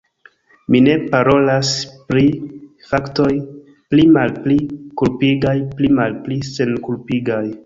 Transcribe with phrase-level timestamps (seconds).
[0.75, 1.73] Mi ne parolas
[2.07, 2.23] pri
[2.93, 3.29] faktoj
[3.93, 4.59] pli malpli
[5.03, 7.45] kulpigaj, pli malpli senkulpigaj.